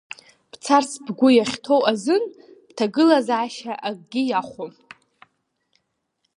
[0.51, 2.23] Бцарц бгәы иахьҭоу азын,
[2.69, 4.71] бҭагылазаашьа акгьы иахәом!